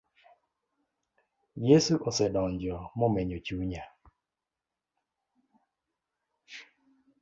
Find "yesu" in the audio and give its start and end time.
1.67-1.93